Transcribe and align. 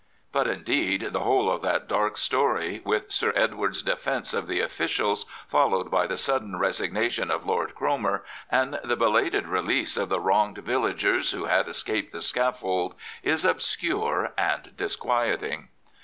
But, 0.31 0.47
indeed, 0.47 1.09
the 1.13 1.19
whole 1.19 1.47
of 1.51 1.61
that 1.61 1.87
dark 1.87 2.17
story, 2.17 2.81
with 2.83 3.11
Sir 3.11 3.31
Edward's 3.35 3.83
defence 3.83 4.33
of 4.33 4.47
the 4.47 4.59
ofiScials, 4.61 5.25
followed 5.47 5.91
by 5.91 6.07
the 6.07 6.17
sudden 6.17 6.57
resignation 6.57 7.29
of 7.29 7.45
Lord 7.45 7.75
Cromer 7.75 8.23
and 8.49 8.79
the 8.83 8.95
belated 8.95 9.47
release 9.47 9.97
of 9.97 10.09
the 10.09 10.19
wronged 10.19 10.57
villagers 10.57 11.33
who 11.33 11.45
had 11.45 11.67
escaped 11.67 12.13
the 12.13 12.21
scaffold, 12.21 12.95
is 13.21 13.45
obscure 13.45 14.33
and 14.39 14.75
disquieting. 14.75 15.67